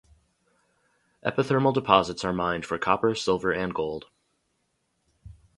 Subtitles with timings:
[1.23, 4.05] Epithermal deposits are mined for copper, silver and gold.